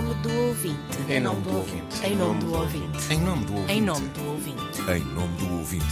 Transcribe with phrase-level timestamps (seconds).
[0.00, 1.12] nome do ouvinte.
[1.12, 2.06] Em nome do ouvinte.
[2.06, 3.12] Em nome do ouvinte.
[3.12, 3.72] Em nome do ouvinte.
[3.72, 4.80] Em nome do ouvinte.
[4.82, 5.84] Em nome do ouvinte,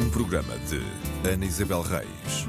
[0.00, 2.46] um programa de Ana Isabel Reis.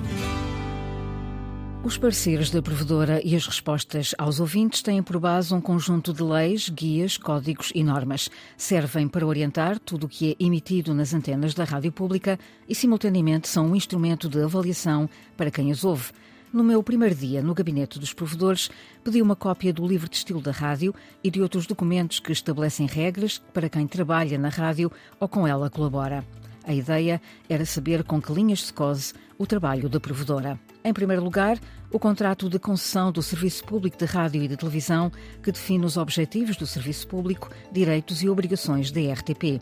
[1.83, 6.22] Os pareceres da provedora e as respostas aos ouvintes têm por base um conjunto de
[6.22, 8.29] leis, guias, códigos e normas.
[8.55, 12.37] Servem para orientar tudo o que é emitido nas antenas da rádio pública
[12.67, 16.12] e, simultaneamente, são um instrumento de avaliação para quem as ouve.
[16.52, 18.72] No meu primeiro dia no gabinete dos provedores,
[19.04, 22.88] pedi uma cópia do livro de estilo da rádio e de outros documentos que estabelecem
[22.88, 26.26] regras para quem trabalha na rádio ou com ela colabora.
[26.63, 30.59] A ideia era saber com que linhas se cose o trabalho da provedora.
[30.84, 31.59] Em primeiro lugar,
[31.91, 35.12] o contrato de concessão do Serviço Público de Rádio e de Televisão,
[35.43, 39.62] que define os objetivos do serviço público, direitos e obrigações da RTP.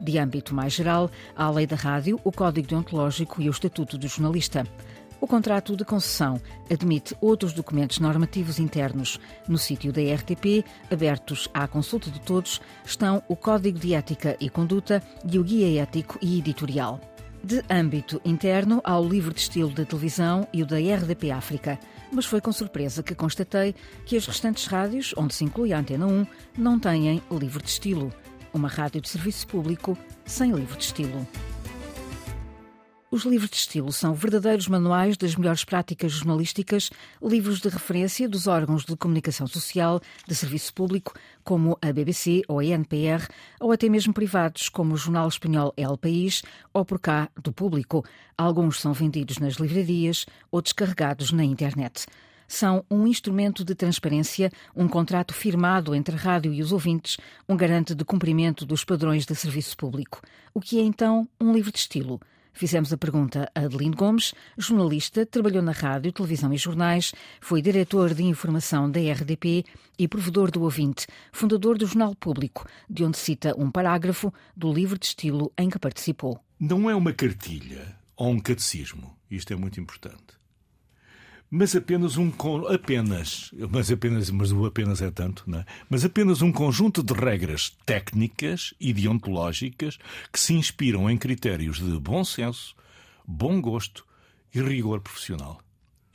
[0.00, 3.98] De âmbito mais geral, há a Lei da Rádio, o Código Deontológico e o Estatuto
[3.98, 4.64] do Jornalista.
[5.20, 6.40] O contrato de concessão
[6.70, 9.18] admite outros documentos normativos internos.
[9.48, 14.48] No sítio da RTP, abertos à consulta de todos, estão o Código de Ética e
[14.48, 17.00] Conduta e o Guia Ético e Editorial.
[17.42, 21.78] De âmbito interno, há o livro de estilo da televisão e o da RDP África.
[22.12, 26.06] Mas foi com surpresa que constatei que as restantes rádios, onde se inclui a Antena
[26.06, 28.12] 1, não têm livro de estilo.
[28.52, 31.26] Uma rádio de serviço público sem livro de estilo.
[33.10, 36.90] Os livros de estilo são verdadeiros manuais das melhores práticas jornalísticas,
[37.22, 42.58] livros de referência dos órgãos de comunicação social de serviço público, como a BBC ou
[42.58, 43.26] a NPR,
[43.58, 48.04] ou até mesmo privados, como o jornal espanhol El País ou por cá do público.
[48.36, 52.04] Alguns são vendidos nas livrarias ou descarregados na internet
[52.50, 57.54] são um instrumento de transparência, um contrato firmado entre a rádio e os ouvintes, um
[57.54, 60.22] garante de cumprimento dos padrões de serviço público.
[60.54, 62.18] O que é então um livro de estilo?
[62.58, 68.12] Fizemos a pergunta a Adelino Gomes, jornalista, trabalhou na rádio, televisão e jornais, foi diretor
[68.12, 69.64] de informação da RDP
[69.96, 74.98] e provedor do ouvinte, fundador do Jornal Público, de onde cita um parágrafo do livro
[74.98, 76.40] de estilo em que participou.
[76.58, 80.37] Não é uma cartilha ou um catecismo, isto é muito importante
[81.50, 82.30] mas apenas um
[82.68, 85.64] apenas, mas apenas, mas o apenas é tanto, não é?
[85.88, 89.98] Mas apenas um conjunto de regras técnicas e deontológicas
[90.30, 92.74] que se inspiram em critérios de bom senso,
[93.26, 94.06] bom gosto
[94.54, 95.60] e rigor profissional.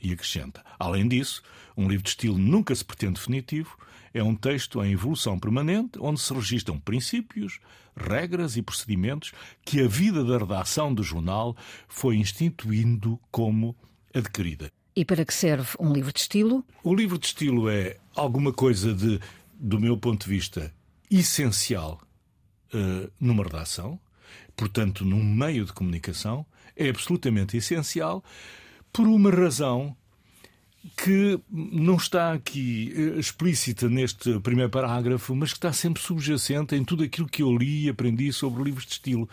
[0.00, 1.42] E acrescenta: além disso,
[1.76, 3.76] um livro de estilo nunca se pretende definitivo,
[4.12, 7.58] é um texto em evolução permanente onde se registram princípios,
[7.96, 9.32] regras e procedimentos
[9.64, 11.56] que a vida da redação do jornal
[11.88, 13.76] foi instituindo como
[14.14, 14.70] adquirida.
[14.96, 16.64] E para que serve um livro de estilo?
[16.82, 19.20] O livro de estilo é alguma coisa de,
[19.52, 20.72] do meu ponto de vista,
[21.10, 22.00] essencial
[22.72, 23.98] uh, numa redação,
[24.56, 26.46] portanto, num meio de comunicação,
[26.76, 28.22] é absolutamente essencial
[28.92, 29.96] por uma razão
[30.96, 36.84] que não está aqui uh, explícita neste primeiro parágrafo, mas que está sempre subjacente em
[36.84, 39.28] tudo aquilo que eu li e aprendi sobre livros de estilo,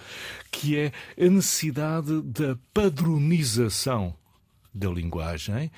[0.50, 4.16] que é a necessidade da padronização
[4.74, 5.72] da linguagem,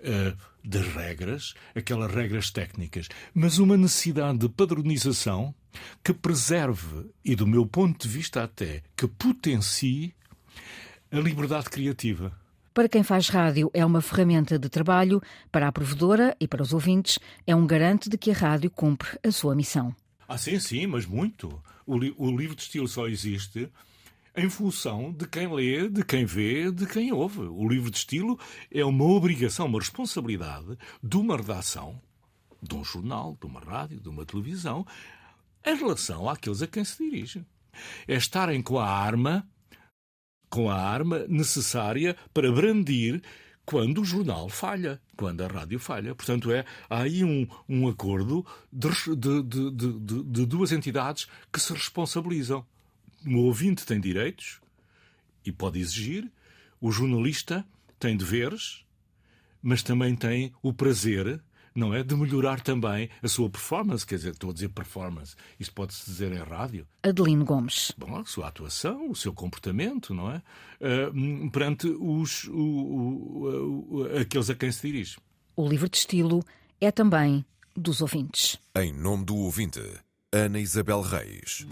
[0.00, 5.54] uh, das regras, aquelas regras técnicas, mas uma necessidade de padronização
[6.02, 10.14] que preserve e, do meu ponto de vista, até que potencie
[11.10, 12.32] a liberdade criativa.
[12.74, 16.72] Para quem faz rádio, é uma ferramenta de trabalho, para a provedora e para os
[16.72, 19.94] ouvintes, é um garante de que a rádio cumpre a sua missão.
[20.28, 21.60] Ah, sim, sim, mas muito.
[21.86, 23.68] O, li o livro de estilo só existe
[24.36, 27.40] em função de quem lê, de quem vê, de quem ouve.
[27.40, 28.38] O livro de estilo
[28.70, 32.00] é uma obrigação, uma responsabilidade de uma redação,
[32.62, 34.86] de um jornal, de uma rádio, de uma televisão,
[35.64, 37.44] em relação àqueles a quem se dirige.
[38.06, 39.46] É estarem com a arma,
[40.48, 43.22] com a arma necessária para brandir
[43.64, 46.14] quando o jornal falha, quando a rádio falha.
[46.14, 51.74] Portanto, é, há aí um, um acordo de, de, de, de duas entidades que se
[51.74, 52.66] responsabilizam
[53.26, 54.60] o ouvinte tem direitos
[55.44, 56.30] e pode exigir,
[56.80, 57.64] o jornalista
[57.98, 58.84] tem deveres,
[59.62, 61.42] mas também tem o prazer,
[61.74, 65.74] não é, de melhorar também a sua performance, quer dizer, estou a dizer performance, isto
[65.74, 66.86] pode-se dizer em rádio.
[67.02, 67.92] Adelino Gomes.
[67.96, 70.42] Bom, a sua atuação, o seu comportamento, não é?
[70.80, 75.16] Uh, perante os, o, o, o, aqueles a quem se dirige.
[75.56, 76.44] O livro de estilo
[76.80, 77.44] é também
[77.76, 78.58] dos ouvintes.
[78.76, 79.80] Em nome do ouvinte,
[80.32, 81.66] Ana Isabel Reis.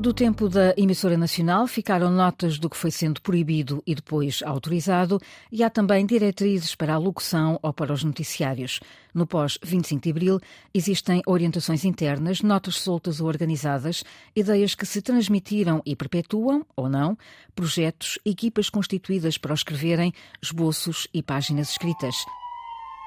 [0.00, 5.20] Do tempo da emissora nacional ficaram notas do que foi sendo proibido e depois autorizado,
[5.50, 8.78] e há também diretrizes para a locução ou para os noticiários.
[9.12, 10.40] No pós-25 de abril
[10.72, 14.04] existem orientações internas, notas soltas ou organizadas,
[14.36, 17.18] ideias que se transmitiram e perpetuam, ou não,
[17.56, 22.14] projetos, equipas constituídas para escreverem, esboços e páginas escritas.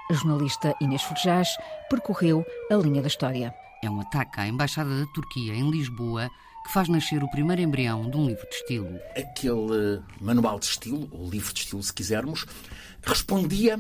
[0.10, 1.48] A jornalista Inês Forjás
[1.90, 3.56] percorreu a linha da história.
[3.82, 6.30] É um ataque à Embaixada da Turquia em Lisboa
[6.64, 9.00] que faz nascer o primeiro embrião de um livro de estilo.
[9.16, 12.46] Aquele manual de estilo, ou livro de estilo, se quisermos,
[13.04, 13.80] respondia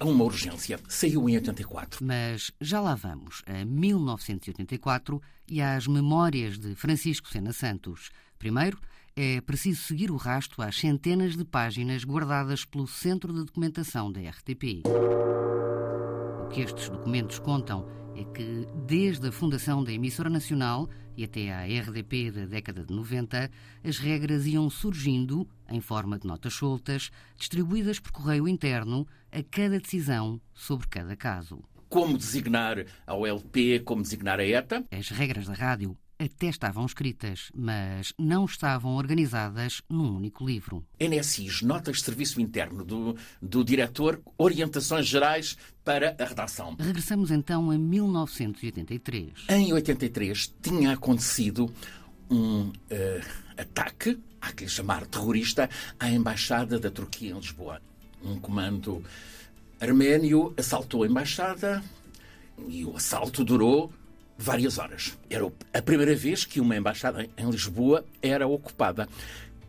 [0.00, 0.78] a uma urgência.
[0.88, 2.04] Saiu em 84.
[2.04, 8.10] Mas já lá vamos, a 1984 e às memórias de Francisco Sena Santos.
[8.38, 8.78] Primeiro,
[9.16, 14.20] é preciso seguir o rasto às centenas de páginas guardadas pelo Centro de Documentação da
[14.20, 14.82] RTP.
[16.48, 17.86] O que estes documentos contam
[18.16, 22.94] é que, desde a fundação da emissora nacional e até à RDP da década de
[22.94, 23.50] 90,
[23.84, 29.78] as regras iam surgindo em forma de notas soltas, distribuídas por correio interno a cada
[29.78, 31.62] decisão sobre cada caso.
[31.90, 34.86] Como designar a OLP, como designar a ETA.
[34.90, 40.84] As regras da rádio até estavam escritas, mas não estavam organizadas num único livro.
[41.00, 46.76] NSIs, notas de serviço interno do, do diretor, orientações gerais para a redação.
[46.78, 49.32] Regressamos então a 1983.
[49.48, 51.72] Em 83 tinha acontecido
[52.30, 52.72] um uh,
[53.56, 57.80] ataque, há que lhe chamar terrorista, à Embaixada da Turquia em Lisboa.
[58.22, 59.02] Um comando
[59.80, 61.82] arménio assaltou a embaixada
[62.68, 63.92] e o assalto durou
[64.38, 65.18] várias horas.
[65.28, 65.44] Era
[65.74, 69.08] a primeira vez que uma embaixada em Lisboa era ocupada.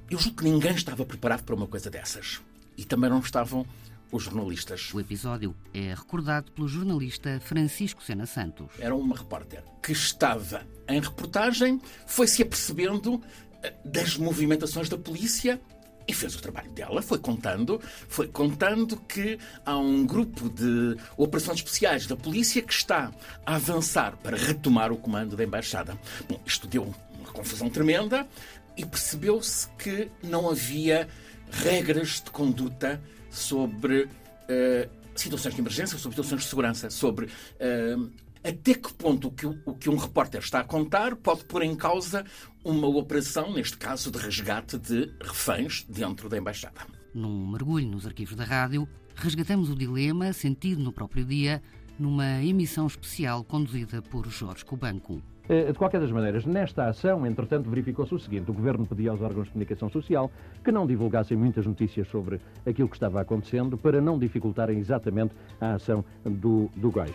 [0.09, 2.39] Eu julgo que ninguém estava preparado para uma coisa dessas.
[2.77, 3.65] E também não estavam
[4.11, 4.93] os jornalistas.
[4.93, 8.67] O episódio é recordado pelo jornalista Francisco Sena Santos.
[8.79, 13.21] Era uma repórter que estava em reportagem, foi-se apercebendo
[13.61, 15.59] eh, das movimentações da polícia
[16.09, 21.59] e fez o trabalho dela, foi contando, foi contando que há um grupo de operações
[21.59, 23.11] especiais da polícia que está
[23.45, 25.95] a avançar para retomar o comando da embaixada.
[26.27, 28.27] Bom, isto deu uma confusão tremenda
[28.75, 31.07] e percebeu-se que não havia
[31.51, 38.09] regras de conduta sobre uh, situações de emergência, sobre situações de segurança, sobre uh,
[38.43, 41.75] até que ponto o que, o que um repórter está a contar pode pôr em
[41.75, 42.25] causa
[42.63, 46.81] uma operação, neste caso de resgate de reféns dentro da embaixada.
[47.13, 51.61] Num mergulho nos arquivos da rádio, resgatamos o dilema sentido no próprio dia
[51.97, 55.21] numa emissão especial conduzida por Jorge Cubanco.
[55.49, 59.19] Eh, de qualquer das maneiras, nesta ação, entretanto, verificou-se o seguinte: o Governo pedia aos
[59.19, 60.31] órgãos de comunicação social
[60.63, 65.73] que não divulgassem muitas notícias sobre aquilo que estava acontecendo para não dificultarem exatamente a
[65.73, 67.11] ação do, do gás.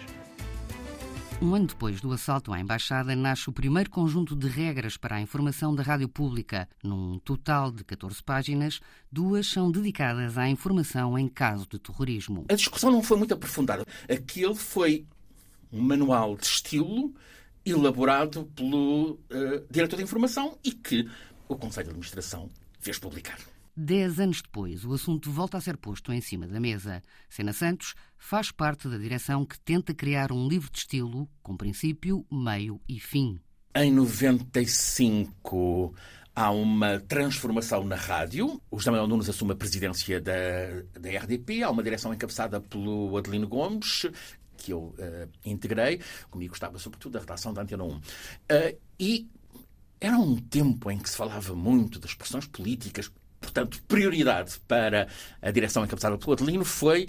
[1.43, 5.21] Um ano depois do assalto à embaixada, nasce o primeiro conjunto de regras para a
[5.21, 6.69] informação da rádio pública.
[6.83, 12.47] Num total de 14 páginas, duas são dedicadas à informação em caso de terrorismo.
[12.49, 13.85] A discussão não foi muito aprofundada.
[14.09, 15.07] Aquele foi
[15.73, 17.13] um manual de estilo
[17.65, 19.19] elaborado pelo uh,
[19.71, 21.09] diretor de informação e que
[21.49, 22.49] o Conselho de Administração
[22.79, 23.39] fez publicar.
[23.77, 27.03] Dez anos depois, o assunto volta a ser posto em cima da mesa.
[27.29, 32.25] Sena Santos faz parte da direção que tenta criar um livro de estilo com princípio,
[32.31, 33.41] meio e fim.
[33.75, 35.93] Em 95
[36.37, 38.63] há uma transformação na rádio.
[38.71, 41.65] O José Manuel Nunes assume a presidência da, da RDP.
[41.65, 44.07] Há uma direção encabeçada pelo Adelino Gomes,
[44.57, 46.01] que eu uh, integrei.
[46.31, 47.89] Comigo estava, sobretudo, a redação da Antena 1.
[47.89, 48.01] Uh,
[49.01, 49.29] e
[50.01, 53.11] era um tempo em que se falava muito das pressões políticas,
[53.55, 55.07] Portanto, prioridade para
[55.41, 57.09] a direção encabeçada pelo Adelino foi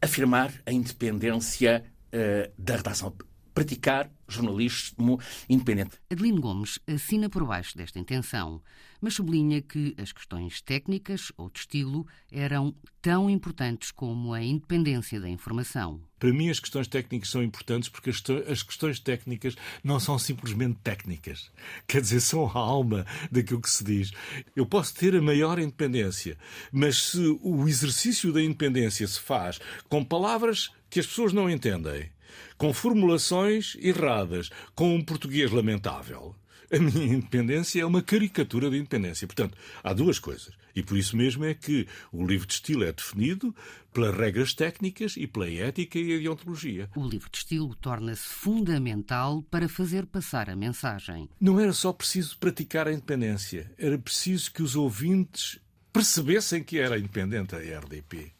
[0.00, 3.14] afirmar a independência uh, da redação,
[3.52, 5.98] praticar jornalismo independente.
[6.10, 8.62] Adelino Gomes assina por baixo desta intenção,
[9.00, 15.20] mas sublinha que as questões técnicas ou de estilo eram tão importantes como a independência
[15.20, 16.00] da informação.
[16.18, 21.50] Para mim, as questões técnicas são importantes porque as questões técnicas não são simplesmente técnicas.
[21.86, 24.10] Quer dizer, são a alma daquilo que se diz.
[24.56, 26.36] Eu posso ter a maior independência,
[26.72, 32.10] mas se o exercício da independência se faz com palavras que as pessoas não entendem,
[32.56, 36.34] com formulações erradas, com um português lamentável.
[36.70, 39.26] A minha independência é uma caricatura de independência.
[39.26, 40.52] Portanto, há duas coisas.
[40.74, 43.54] E por isso mesmo é que o livro de estilo é definido
[43.92, 46.88] pelas regras técnicas e pela ética e a deontologia.
[46.94, 51.28] O livro de estilo torna-se fundamental para fazer passar a mensagem.
[51.40, 55.58] Não era só preciso praticar a independência, era preciso que os ouvintes
[55.92, 58.30] percebessem que era independente a RDP.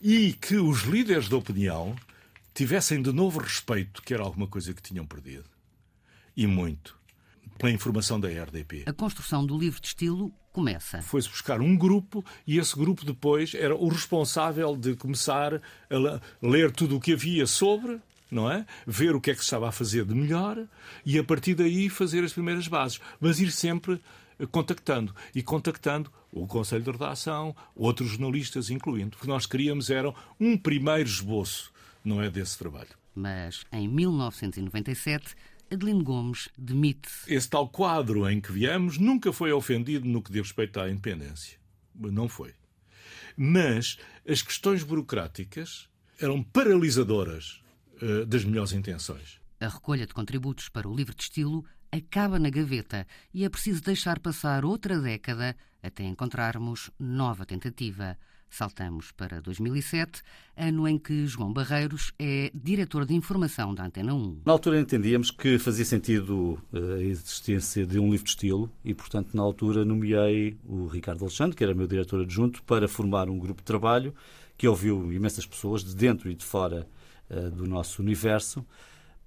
[0.00, 1.96] E que os líderes da opinião
[2.58, 5.44] tivessem de novo respeito, que era alguma coisa que tinham perdido.
[6.36, 6.98] E muito.
[7.56, 8.82] Pela informação da RDP.
[8.84, 11.00] A construção do livro de estilo começa.
[11.02, 16.72] Foi-se buscar um grupo e esse grupo depois era o responsável de começar a ler
[16.72, 18.00] tudo o que havia sobre
[18.30, 18.66] não é?
[18.86, 20.62] Ver o que é que se estava a fazer de melhor
[21.06, 24.02] e a partir daí fazer as primeiras bases, mas ir sempre
[24.50, 29.16] contactando e contactando o Conselho de Redação, outros jornalistas incluindo.
[29.16, 31.72] O que nós queríamos era um primeiro esboço
[32.08, 32.90] não é desse trabalho.
[33.14, 35.34] Mas em 1997,
[35.70, 37.32] Adelino Gomes demite-se.
[37.32, 41.58] Esse tal quadro em que viemos nunca foi ofendido no que diz respeito à independência.
[41.94, 42.54] Não foi.
[43.36, 45.88] Mas as questões burocráticas
[46.20, 47.62] eram paralisadoras
[48.02, 49.40] uh, das melhores intenções.
[49.60, 53.82] A recolha de contributos para o livro de estilo acaba na gaveta e é preciso
[53.82, 58.16] deixar passar outra década até encontrarmos nova tentativa.
[58.50, 60.22] Saltamos para 2007,
[60.56, 64.42] ano em que João Barreiros é diretor de informação da Antena 1.
[64.46, 68.94] Na altura entendíamos que fazia sentido eh, a existência de um livro de estilo e,
[68.94, 73.38] portanto, na altura nomeei o Ricardo Alexandre, que era meu diretor adjunto, para formar um
[73.38, 74.14] grupo de trabalho
[74.56, 76.88] que ouviu imensas pessoas de dentro e de fora
[77.30, 78.66] uh, do nosso universo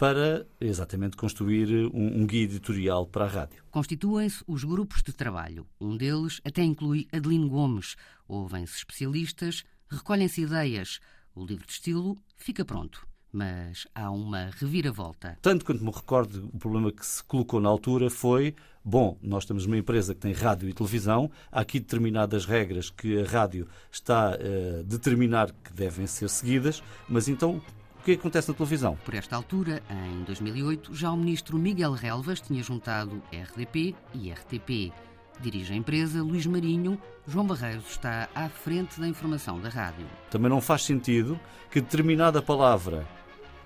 [0.02, 3.64] para exatamente construir um, um guia editorial para a rádio.
[3.70, 5.68] Constituem-se os grupos de trabalho.
[5.80, 7.96] Um deles até inclui Adelino Gomes.
[8.28, 11.00] Ouvem-se especialistas, recolhem-se ideias.
[11.36, 13.06] O livro de estilo fica pronto.
[13.32, 15.38] Mas há uma reviravolta.
[15.40, 19.68] Tanto quanto me recordo, o problema que se colocou na altura foi: bom, nós temos
[19.68, 24.32] uma empresa que tem rádio e televisão, há aqui determinadas regras que a rádio está
[24.32, 27.62] a uh, determinar que devem ser seguidas, mas então
[28.02, 28.98] o que acontece na televisão?
[29.06, 34.92] Por esta altura, em 2008, já o ministro Miguel Relvas tinha juntado RDP e RTP.
[35.40, 37.00] Dirige a empresa Luís Marinho.
[37.28, 40.08] João Barreiros está à frente da informação da rádio.
[40.32, 41.40] Também não faz sentido
[41.70, 43.08] que determinada palavra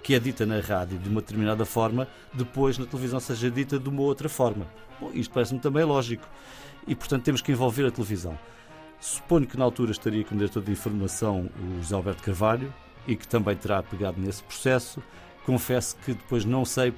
[0.04, 3.88] que é dita na rádio de uma determinada forma, depois na televisão seja dita de
[3.90, 4.68] uma outra forma.
[5.00, 6.28] Bom, isto parece-me também lógico.
[6.86, 8.38] E, portanto, temos que envolver a televisão.
[9.00, 12.72] Suponho que na altura estaria como diretor de informação o José Alberto Carvalho,
[13.08, 15.02] e que também terá pegado nesse processo.
[15.46, 16.94] Confesso que depois não sei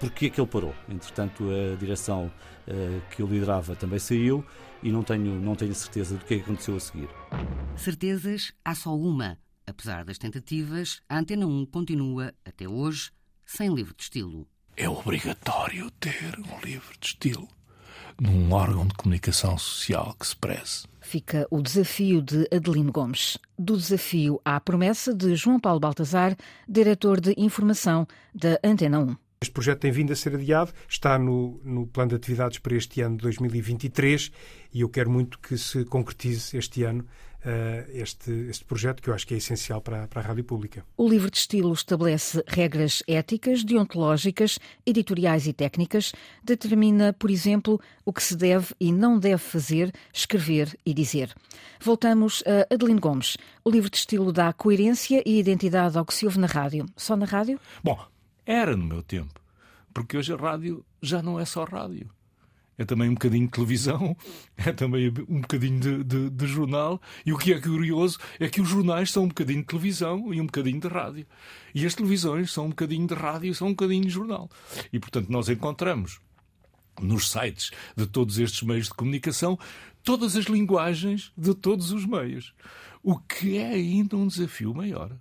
[0.00, 0.74] porque é que ele parou.
[0.88, 4.44] Entretanto, a direção uh, que eu liderava também saiu
[4.82, 7.08] e não tenho, não tenho certeza do que é que aconteceu a seguir.
[7.76, 9.38] Certezas há só uma.
[9.64, 13.12] Apesar das tentativas, a Antena 1 continua, até hoje,
[13.46, 14.48] sem livro de estilo.
[14.76, 17.48] É obrigatório ter um livro de estilo
[18.20, 20.91] num órgão de comunicação social que se preze.
[21.12, 23.36] Fica o desafio de Adelino Gomes.
[23.58, 26.34] Do desafio à promessa de João Paulo Baltazar,
[26.66, 29.16] diretor de informação da Antena 1.
[29.42, 33.02] Este projeto tem vindo a ser adiado, está no, no plano de atividades para este
[33.02, 34.32] ano de 2023
[34.72, 37.04] e eu quero muito que se concretize este ano
[37.92, 40.84] este, este projeto que eu acho que é essencial para, para a Rádio Pública.
[40.96, 48.12] O livro de estilo estabelece regras éticas, deontológicas, editoriais e técnicas, determina, por exemplo, o
[48.12, 51.34] que se deve e não deve fazer, escrever e dizer.
[51.80, 53.36] Voltamos a Adelino Gomes.
[53.64, 56.86] O livro de estilo dá coerência e identidade ao que se ouve na rádio.
[56.96, 57.58] Só na rádio?
[57.82, 57.98] Bom,
[58.46, 59.40] era no meu tempo.
[59.92, 62.08] Porque hoje a rádio já não é só rádio
[62.82, 64.16] é também um bocadinho de televisão,
[64.56, 67.00] é também um bocadinho de, de, de, jornal.
[67.24, 70.40] E o que é curioso é que os jornais são um bocadinho de televisão e
[70.40, 71.26] um bocadinho de rádio.
[71.74, 74.50] E as televisões são um bocadinho de rádio e são um bocadinho de jornal.
[74.92, 76.20] E, portanto, nós encontramos
[77.00, 79.58] nos sites de todos estes meios de comunicação
[80.02, 82.52] todas as linguagens de todos os meios.
[83.02, 85.16] O que é ainda um desafio maior.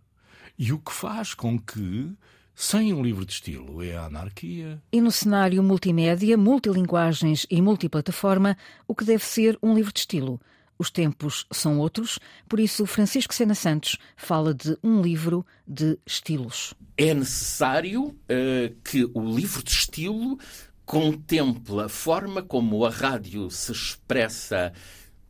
[0.58, 2.13] E o que faz com que
[2.62, 4.80] sem um livro de estilo é a anarquia.
[4.91, 8.56] E no cenário multimédia, multilinguagens e multiplataforma,
[8.88, 10.39] o que deve ser um livro de estilo?
[10.77, 16.75] Os tempos são outros, por isso Francisco Sena Santos fala de um livro de estilos.
[16.96, 20.38] É necessário uh, que o livro de estilo
[20.86, 24.72] contemple a forma como a rádio se expressa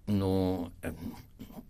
[0.06, 0.92] no, eh,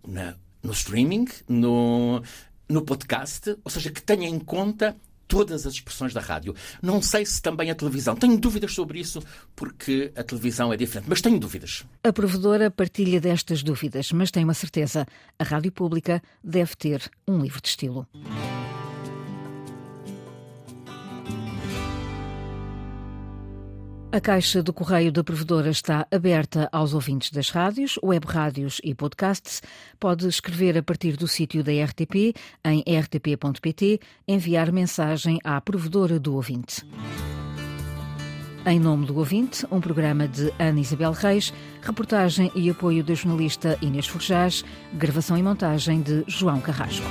[0.08, 2.20] na, no streaming, no,
[2.68, 6.54] no podcast, ou seja, que tenha em conta todas as expressões da rádio.
[6.82, 8.14] Não sei se também a televisão.
[8.14, 9.22] Tenho dúvidas sobre isso,
[9.54, 11.84] porque a televisão é diferente, mas tenho dúvidas.
[12.04, 15.06] A provedora partilha destas dúvidas, mas tem uma certeza:
[15.38, 18.06] a rádio pública deve ter um livro de estilo.
[24.12, 28.94] A caixa do correio da provedora está aberta aos ouvintes das rádios, web rádios e
[28.94, 29.62] podcasts.
[29.98, 36.34] Pode escrever a partir do sítio da RTP em rtp.pt, enviar mensagem à provedora do
[36.34, 36.86] ouvinte.
[38.66, 41.50] Em nome do ouvinte, um programa de Ana Isabel Reis,
[41.80, 47.06] reportagem e apoio da jornalista Inês Forjás, gravação e montagem de João Carrasco.